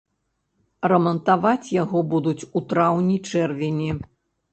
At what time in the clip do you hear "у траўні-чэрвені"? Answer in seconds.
2.61-3.91